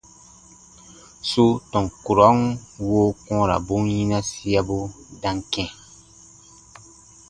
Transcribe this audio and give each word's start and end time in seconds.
Su 1.29 1.45
tɔn 1.71 1.85
kurɔn 2.03 2.37
woo 2.87 3.07
kɔ̃ɔrabun 3.25 3.83
yinasiabu 3.95 4.77
dam 5.21 5.37
kɛ̃. 5.53 5.67